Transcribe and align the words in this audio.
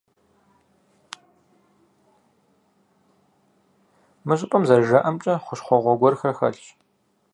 Мы 4.25 4.33
щӀыпӀэм, 4.39 4.63
зэрыжаӀэмкӀэ, 4.67 5.33
хущхъуэгъуэ 5.45 5.93
гуэрхэр 5.99 6.35
хэлъщ. 6.37 6.67